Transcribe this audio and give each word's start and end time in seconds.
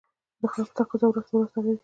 د 0.39 0.41
خلکو 0.53 0.71
تقاتضا 0.77 1.05
ورځ 1.07 1.25
په 1.29 1.35
ورځ 1.37 1.49
تغير 1.53 1.75
کوي 1.75 1.77